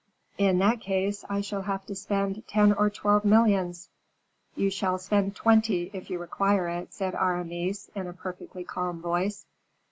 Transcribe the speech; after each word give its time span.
"In 0.39 0.57
that 0.57 0.81
case, 0.81 1.23
I 1.29 1.41
shall 1.41 1.61
have 1.61 1.85
to 1.85 1.93
spend 1.93 2.47
ten 2.47 2.73
or 2.73 2.89
twelve 2.89 3.23
millions." 3.23 3.87
"You 4.55 4.71
shall 4.71 4.97
spend 4.97 5.35
twenty, 5.35 5.91
if 5.93 6.09
you 6.09 6.17
require 6.17 6.67
it," 6.69 6.91
said 6.91 7.13
Aramis, 7.13 7.91
in 7.93 8.07
a 8.07 8.13
perfectly 8.13 8.63
calm 8.63 8.99
voice. 8.99 9.45